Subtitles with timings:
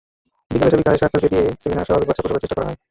[0.51, 2.77] বিকেলে সেবিকা আয়েশা আক্তারকে দিয়ে সেলিনার স্বাভাবিক বাচ্চা প্রসবের চেষ্টা করা হয়।